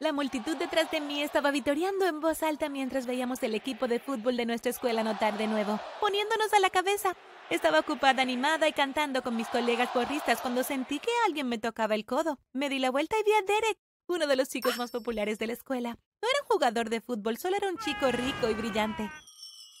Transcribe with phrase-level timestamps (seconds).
[0.00, 4.00] La multitud detrás de mí estaba vitoreando en voz alta mientras veíamos el equipo de
[4.00, 7.14] fútbol de nuestra escuela anotar de nuevo, poniéndonos a la cabeza.
[7.50, 11.94] Estaba ocupada, animada y cantando con mis colegas porristas cuando sentí que alguien me tocaba
[11.94, 12.38] el codo.
[12.54, 13.76] Me di la vuelta y vi a Derek,
[14.08, 15.90] uno de los chicos más populares de la escuela.
[15.90, 19.10] No era un jugador de fútbol, solo era un chico rico y brillante.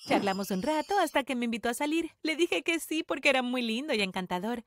[0.06, 2.10] Charlamos un rato hasta que me invitó a salir.
[2.22, 4.64] Le dije que sí porque era muy lindo y encantador.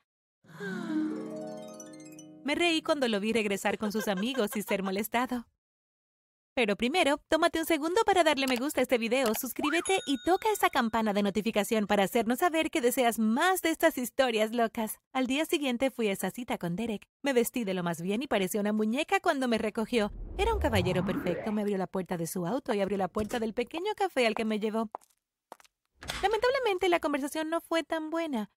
[2.44, 5.46] Me reí cuando lo vi regresar con sus amigos y ser molestado.
[6.56, 10.52] Pero primero, tómate un segundo para darle me gusta a este video, suscríbete y toca
[10.52, 15.00] esa campana de notificación para hacernos saber que deseas más de estas historias locas.
[15.14, 17.08] Al día siguiente fui a esa cita con Derek.
[17.24, 20.12] Me vestí de lo más bien y parecía una muñeca cuando me recogió.
[20.38, 23.40] Era un caballero perfecto, me abrió la puerta de su auto y abrió la puerta
[23.40, 24.92] del pequeño café al que me llevó.
[26.22, 28.52] Lamentablemente la conversación no fue tan buena.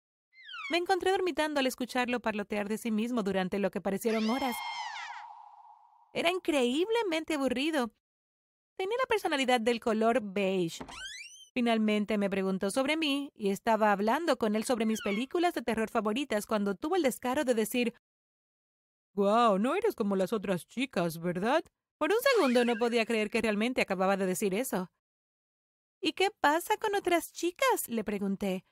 [0.70, 4.56] Me encontré dormitando al escucharlo parlotear de sí mismo durante lo que parecieron horas.
[6.12, 7.92] Era increíblemente aburrido.
[8.76, 10.84] Tenía la personalidad del color beige.
[11.54, 15.88] Finalmente me preguntó sobre mí y estaba hablando con él sobre mis películas de terror
[15.88, 17.94] favoritas cuando tuvo el descaro de decir
[19.14, 21.64] Wow, no eres como las otras chicas, ¿verdad?
[21.96, 24.90] Por un segundo no podía creer que realmente acababa de decir eso.
[26.02, 27.88] ¿Y qué pasa con otras chicas?
[27.88, 28.66] le pregunté.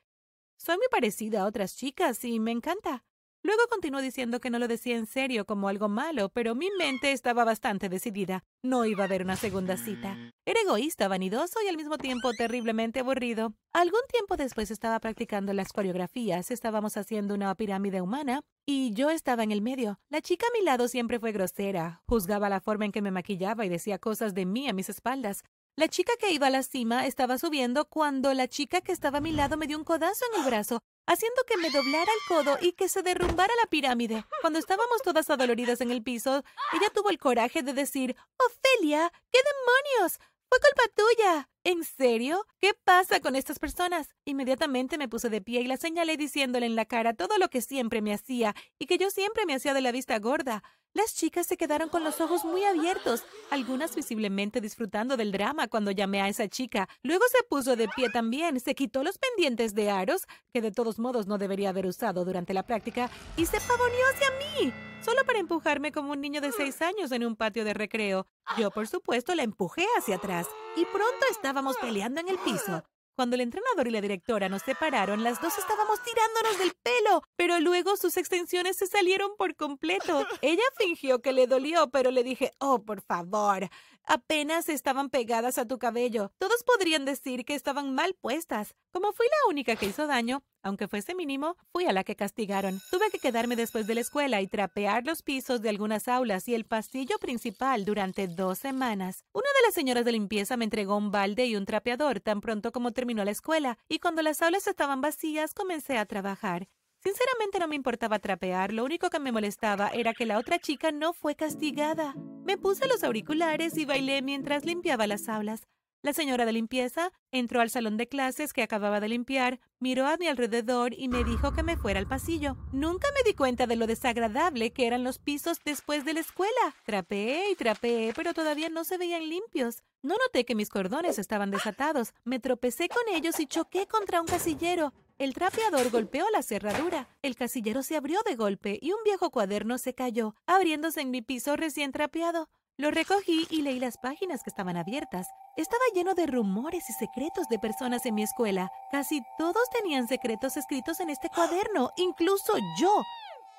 [0.57, 3.05] Soy muy parecida a otras chicas y me encanta.
[3.45, 7.13] Luego continuó diciendo que no lo decía en serio como algo malo, pero mi mente
[7.13, 8.43] estaba bastante decidida.
[8.63, 10.17] No iba a haber una segunda cita.
[10.47, 13.53] Era egoísta, vanidoso y al mismo tiempo terriblemente aburrido.
[13.75, 19.43] Algún tiempo después estaba practicando las coreografías, estábamos haciendo una pirámide humana y yo estaba
[19.43, 19.99] en el medio.
[20.09, 23.67] La chica a mi lado siempre fue grosera, juzgaba la forma en que me maquillaba
[23.67, 25.43] y decía cosas de mí a mis espaldas.
[25.77, 29.21] La chica que iba a la cima estaba subiendo cuando la chica que estaba a
[29.21, 32.59] mi lado me dio un codazo en el brazo, haciendo que me doblara el codo
[32.61, 34.25] y que se derrumbara la pirámide.
[34.41, 39.41] Cuando estábamos todas adoloridas en el piso, ella tuvo el coraje de decir, Ofelia, ¿qué
[39.43, 40.21] demonios?
[40.49, 41.49] Fue culpa tuya.
[41.65, 42.47] ¿En serio?
[42.61, 44.15] ¿Qué pasa con estas personas?
[44.25, 47.63] Inmediatamente me puse de pie y la señalé diciéndole en la cara todo lo que
[47.63, 50.63] siempre me hacía y que yo siempre me hacía de la vista gorda.
[50.95, 55.91] Las chicas se quedaron con los ojos muy abiertos, algunas visiblemente disfrutando del drama cuando
[55.91, 56.89] llamé a esa chica.
[57.03, 60.23] Luego se puso de pie también, se quitó los pendientes de aros,
[60.53, 64.29] que de todos modos no debería haber usado durante la práctica, y se pavoneó hacia
[64.39, 64.73] mí,
[65.05, 68.29] solo para empujarme como un niño de seis años en un patio de recreo.
[68.57, 70.47] Yo, por supuesto, la empujé hacia atrás,
[70.77, 72.85] y pronto estábamos peleando en el piso.
[73.15, 77.61] Cuando el entrenador y la directora nos separaron, las dos estábamos tirándonos del pelo, pero
[77.61, 80.27] luego sus extensiones se salieron por completo.
[80.43, 83.69] Ella fingió que le dolió, pero le dije, oh, por favor,
[84.07, 86.33] apenas estaban pegadas a tu cabello.
[86.39, 88.75] Todos podrían decir que estaban mal puestas.
[88.93, 92.81] Como fui la única que hizo daño, aunque fuese mínimo, fui a la que castigaron.
[92.91, 96.55] Tuve que quedarme después de la escuela y trapear los pisos de algunas aulas y
[96.55, 99.25] el pasillo principal durante dos semanas.
[99.33, 102.73] Una de las señoras de limpieza me entregó un balde y un trapeador tan pronto
[102.73, 106.69] como terminó la escuela, y cuando las aulas estaban vacías comencé a trabajar.
[107.05, 110.91] Sinceramente no me importaba trapear, lo único que me molestaba era que la otra chica
[110.91, 112.15] no fue castigada.
[112.45, 115.69] Me puse los auriculares y bailé mientras limpiaba las aulas.
[116.01, 120.17] La señora de limpieza entró al salón de clases que acababa de limpiar, miró a
[120.17, 122.57] mi alrededor y me dijo que me fuera al pasillo.
[122.73, 126.75] Nunca me di cuenta de lo desagradable que eran los pisos después de la escuela.
[126.87, 129.83] Trapeé y trapeé, pero todavía no se veían limpios.
[130.03, 132.13] No noté que mis cordones estaban desatados.
[132.25, 134.93] Me tropecé con ellos y choqué contra un casillero.
[135.17, 137.09] El trapeador golpeó la cerradura.
[137.23, 141.23] El casillero se abrió de golpe y un viejo cuaderno se cayó, abriéndose en mi
[141.23, 142.49] piso recién trapeado.
[142.77, 145.29] Lo recogí y leí las páginas que estaban abiertas.
[145.57, 148.73] Estaba lleno de rumores y secretos de personas en mi escuela.
[148.91, 153.03] Casi todos tenían secretos escritos en este cuaderno, incluso yo.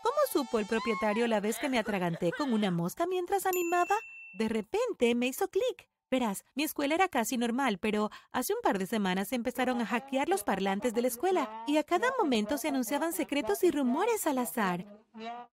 [0.03, 3.95] ¿Cómo supo el propietario la vez que me atraganté con una mosca mientras animaba?
[4.37, 5.87] De repente me hizo clic.
[6.11, 10.29] Verás, mi escuela era casi normal, pero hace un par de semanas empezaron a hackear
[10.29, 14.37] los parlantes de la escuela y a cada momento se anunciaban secretos y rumores al
[14.37, 14.85] azar.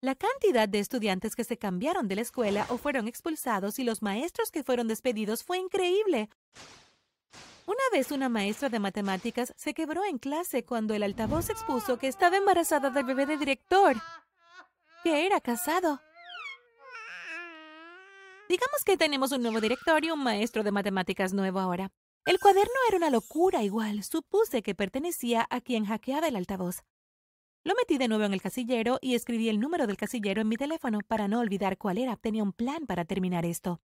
[0.01, 4.01] La cantidad de estudiantes que se cambiaron de la escuela o fueron expulsados y los
[4.01, 6.29] maestros que fueron despedidos fue increíble.
[7.65, 12.07] Una vez una maestra de matemáticas se quebró en clase cuando el altavoz expuso que
[12.07, 13.97] estaba embarazada del bebé de director,
[15.03, 15.99] que era casado.
[18.49, 21.91] Digamos que tenemos un nuevo director y un maestro de matemáticas nuevo ahora.
[22.25, 24.03] El cuaderno era una locura igual.
[24.03, 26.83] Supuse que pertenecía a quien hackeaba el altavoz.
[27.65, 30.55] Lo metí de nuevo en el casillero y escribí el número del casillero en mi
[30.55, 32.15] teléfono para no olvidar cuál era.
[32.15, 33.81] Tenía un plan para terminar esto.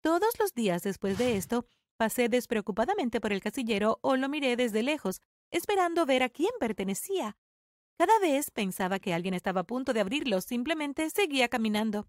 [0.00, 1.66] Todos los días después de esto,
[1.98, 7.36] pasé despreocupadamente por el casillero o lo miré desde lejos, esperando ver a quién pertenecía.
[7.98, 12.06] Cada vez pensaba que alguien estaba a punto de abrirlo, simplemente seguía caminando.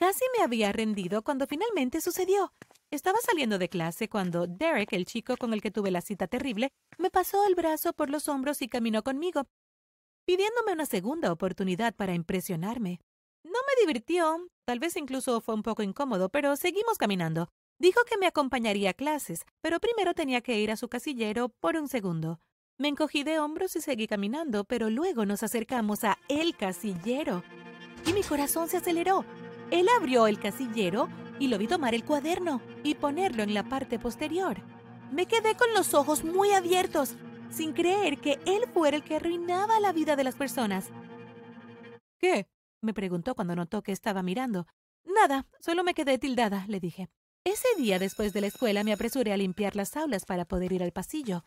[0.00, 2.54] Casi me había rendido cuando finalmente sucedió.
[2.90, 6.70] Estaba saliendo de clase cuando Derek, el chico con el que tuve la cita terrible,
[6.96, 9.44] me pasó el brazo por los hombros y caminó conmigo,
[10.24, 13.02] pidiéndome una segunda oportunidad para impresionarme.
[13.44, 17.50] No me divirtió, tal vez incluso fue un poco incómodo, pero seguimos caminando.
[17.78, 21.76] Dijo que me acompañaría a clases, pero primero tenía que ir a su casillero por
[21.76, 22.40] un segundo.
[22.78, 27.44] Me encogí de hombros y seguí caminando, pero luego nos acercamos a el casillero.
[28.06, 29.26] Y mi corazón se aceleró.
[29.70, 31.08] Él abrió el casillero
[31.38, 34.58] y lo vi tomar el cuaderno y ponerlo en la parte posterior.
[35.12, 37.14] Me quedé con los ojos muy abiertos,
[37.50, 40.90] sin creer que él fuera el que arruinaba la vida de las personas.
[42.18, 42.46] ¿Qué?
[42.80, 44.66] me preguntó cuando notó que estaba mirando.
[45.04, 47.08] Nada, solo me quedé tildada, le dije.
[47.44, 50.82] Ese día después de la escuela me apresuré a limpiar las aulas para poder ir
[50.82, 51.42] al pasillo.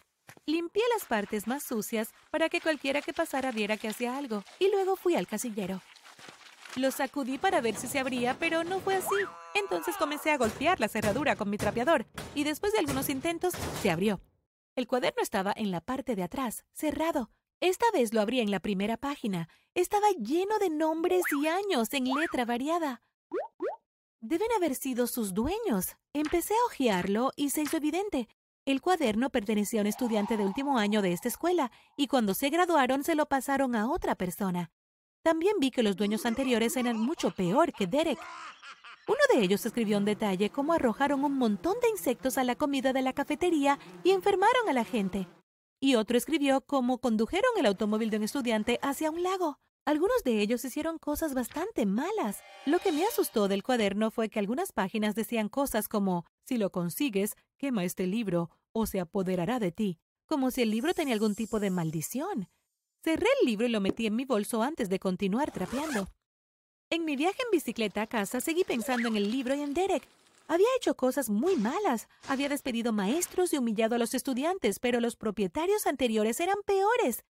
[0.45, 4.69] Limpié las partes más sucias para que cualquiera que pasara viera que hacía algo, y
[4.71, 5.81] luego fui al casillero.
[6.75, 9.15] Lo sacudí para ver si se abría, pero no fue así.
[9.53, 13.91] Entonces comencé a golpear la cerradura con mi trapeador, y después de algunos intentos, se
[13.91, 14.21] abrió.
[14.75, 17.29] El cuaderno estaba en la parte de atrás, cerrado.
[17.59, 19.47] Esta vez lo abrí en la primera página.
[19.75, 23.01] Estaba lleno de nombres y años en letra variada.
[24.19, 25.95] Deben haber sido sus dueños.
[26.13, 28.27] Empecé a hojearlo y se hizo evidente.
[28.65, 32.49] El cuaderno pertenecía a un estudiante de último año de esta escuela, y cuando se
[32.49, 34.71] graduaron se lo pasaron a otra persona.
[35.23, 38.19] También vi que los dueños anteriores eran mucho peor que Derek.
[39.07, 42.91] Uno de ellos escribió en detalle cómo arrojaron un montón de insectos a la comida
[42.91, 45.27] de la cafetería y enfermaron a la gente.
[45.79, 49.59] Y otro escribió cómo condujeron el automóvil de un estudiante hacia un lago.
[49.85, 52.41] Algunos de ellos hicieron cosas bastante malas.
[52.65, 56.69] Lo que me asustó del cuaderno fue que algunas páginas decían cosas como si lo
[56.71, 61.35] consigues, quema este libro o se apoderará de ti, como si el libro tenía algún
[61.35, 62.49] tipo de maldición.
[63.03, 66.07] Cerré el libro y lo metí en mi bolso antes de continuar trapeando.
[66.89, 70.07] En mi viaje en bicicleta a casa seguí pensando en el libro y en Derek.
[70.47, 72.07] Había hecho cosas muy malas.
[72.29, 77.25] Había despedido maestros y humillado a los estudiantes, pero los propietarios anteriores eran peores.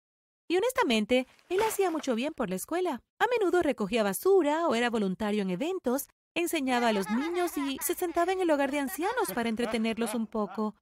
[0.48, 3.02] Y honestamente, él hacía mucho bien por la escuela.
[3.18, 7.96] A menudo recogía basura o era voluntario en eventos, enseñaba a los niños y se
[7.96, 10.76] sentaba en el hogar de ancianos para entretenerlos un poco.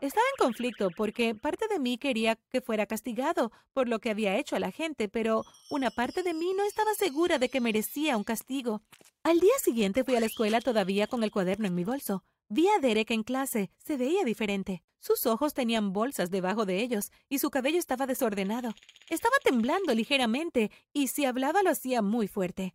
[0.00, 4.36] Estaba en conflicto porque parte de mí quería que fuera castigado por lo que había
[4.36, 8.16] hecho a la gente, pero una parte de mí no estaba segura de que merecía
[8.16, 8.82] un castigo.
[9.22, 12.24] Al día siguiente fui a la escuela todavía con el cuaderno en mi bolso.
[12.48, 13.70] Vi a Derek en clase.
[13.78, 14.82] Se veía diferente.
[14.98, 18.74] Sus ojos tenían bolsas debajo de ellos y su cabello estaba desordenado.
[19.08, 22.74] Estaba temblando ligeramente y si hablaba lo hacía muy fuerte.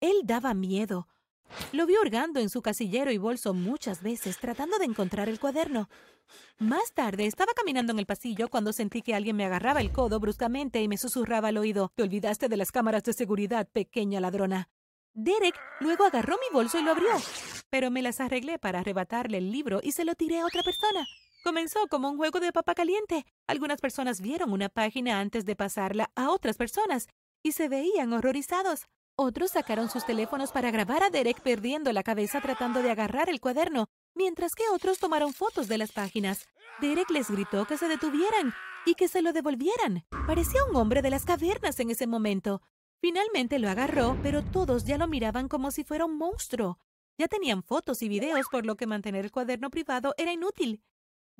[0.00, 1.08] Él daba miedo.
[1.72, 5.88] Lo vi hurgando en su casillero y bolso muchas veces, tratando de encontrar el cuaderno.
[6.58, 10.20] Más tarde estaba caminando en el pasillo cuando sentí que alguien me agarraba el codo
[10.20, 14.68] bruscamente y me susurraba al oído Te olvidaste de las cámaras de seguridad, pequeña ladrona.
[15.12, 17.10] Derek luego agarró mi bolso y lo abrió,
[17.68, 21.06] pero me las arreglé para arrebatarle el libro y se lo tiré a otra persona.
[21.42, 23.24] Comenzó como un juego de papa caliente.
[23.46, 27.08] Algunas personas vieron una página antes de pasarla a otras personas
[27.42, 28.86] y se veían horrorizados.
[29.22, 33.38] Otros sacaron sus teléfonos para grabar a Derek perdiendo la cabeza tratando de agarrar el
[33.38, 36.48] cuaderno, mientras que otros tomaron fotos de las páginas.
[36.80, 38.54] Derek les gritó que se detuvieran
[38.86, 40.06] y que se lo devolvieran.
[40.26, 42.62] Parecía un hombre de las cavernas en ese momento.
[43.02, 46.78] Finalmente lo agarró, pero todos ya lo miraban como si fuera un monstruo.
[47.18, 50.82] Ya tenían fotos y videos, por lo que mantener el cuaderno privado era inútil.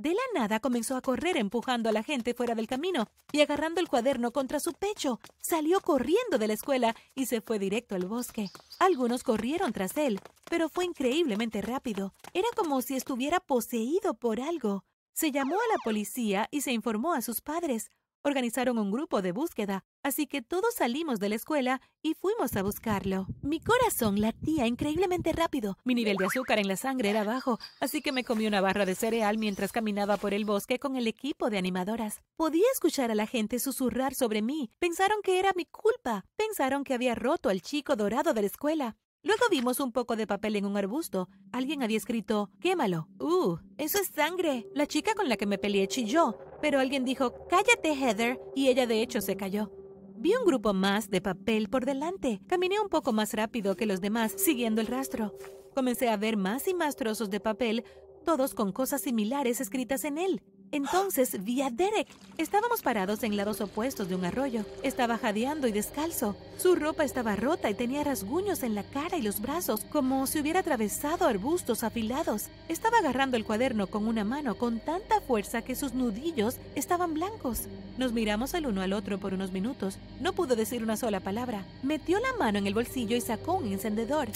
[0.01, 3.83] De la nada comenzó a correr empujando a la gente fuera del camino y agarrando
[3.83, 5.21] el cuaderno contra su pecho.
[5.43, 8.49] Salió corriendo de la escuela y se fue directo al bosque.
[8.79, 12.15] Algunos corrieron tras él, pero fue increíblemente rápido.
[12.33, 14.85] Era como si estuviera poseído por algo.
[15.13, 17.91] Se llamó a la policía y se informó a sus padres.
[18.23, 22.63] Organizaron un grupo de búsqueda, así que todos salimos de la escuela y fuimos a
[22.63, 23.27] buscarlo.
[23.41, 25.79] Mi corazón latía increíblemente rápido.
[25.85, 28.85] Mi nivel de azúcar en la sangre era bajo, así que me comí una barra
[28.85, 32.21] de cereal mientras caminaba por el bosque con el equipo de animadoras.
[32.37, 34.71] Podía escuchar a la gente susurrar sobre mí.
[34.79, 36.27] Pensaron que era mi culpa.
[36.37, 38.97] Pensaron que había roto al chico dorado de la escuela.
[39.23, 41.29] Luego vimos un poco de papel en un arbusto.
[41.53, 43.07] Alguien había escrito, quémalo.
[43.19, 44.67] Uh, eso es sangre.
[44.75, 48.87] La chica con la que me peleé chilló, pero alguien dijo, cállate, Heather, y ella
[48.87, 49.71] de hecho se cayó.
[50.17, 52.41] Vi un grupo más de papel por delante.
[52.47, 55.35] Caminé un poco más rápido que los demás, siguiendo el rastro.
[55.75, 57.85] Comencé a ver más y más trozos de papel,
[58.25, 60.43] todos con cosas similares escritas en él.
[60.73, 62.07] Entonces vi a Derek.
[62.39, 64.65] Estábamos parados en lados opuestos de un arroyo.
[64.83, 66.37] Estaba jadeando y descalzo.
[66.59, 70.41] Su ropa estaba rota y tenía rasguños en la cara y los brazos, como si
[70.41, 72.47] hubiera atravesado arbustos afilados.
[72.69, 77.63] Estaba agarrando el cuaderno con una mano con tanta fuerza que sus nudillos estaban blancos.
[77.99, 79.99] Nos miramos el uno al otro por unos minutos.
[80.21, 81.65] No pudo decir una sola palabra.
[81.83, 84.29] Metió la mano en el bolsillo y sacó un encendedor.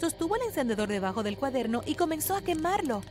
[0.00, 3.02] Sostuvo el encendedor debajo del cuaderno y comenzó a quemarlo.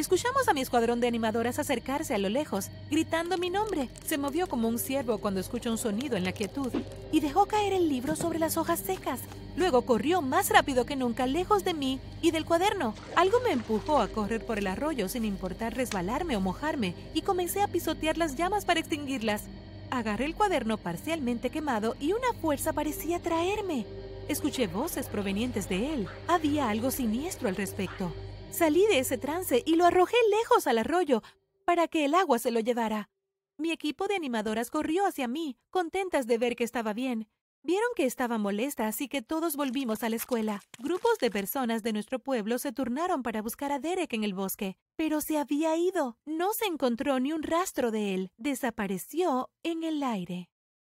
[0.00, 3.90] Escuchamos a mi escuadrón de animadoras acercarse a lo lejos, gritando mi nombre.
[4.06, 6.72] Se movió como un ciervo cuando escucha un sonido en la quietud
[7.12, 9.20] y dejó caer el libro sobre las hojas secas.
[9.58, 12.94] Luego corrió más rápido que nunca lejos de mí y del cuaderno.
[13.14, 17.60] Algo me empujó a correr por el arroyo sin importar resbalarme o mojarme y comencé
[17.60, 19.42] a pisotear las llamas para extinguirlas.
[19.90, 23.84] Agarré el cuaderno parcialmente quemado y una fuerza parecía traerme.
[24.28, 26.08] Escuché voces provenientes de él.
[26.26, 28.10] Había algo siniestro al respecto.
[28.50, 31.22] Salí de ese trance y lo arrojé lejos al arroyo
[31.64, 33.08] para que el agua se lo llevara.
[33.56, 37.28] Mi equipo de animadoras corrió hacia mí, contentas de ver que estaba bien.
[37.62, 40.62] Vieron que estaba molesta, así que todos volvimos a la escuela.
[40.78, 44.76] Grupos de personas de nuestro pueblo se turnaron para buscar a Derek en el bosque,
[44.96, 46.16] pero se había ido.
[46.24, 48.30] No se encontró ni un rastro de él.
[48.38, 50.48] Desapareció en el aire.